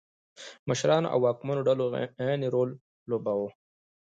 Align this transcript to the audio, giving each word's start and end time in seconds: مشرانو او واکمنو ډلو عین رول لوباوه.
مشرانو 0.69 1.11
او 1.13 1.19
واکمنو 1.25 1.65
ډلو 1.67 1.85
عین 2.23 2.41
رول 2.53 2.69
لوباوه. 3.09 3.49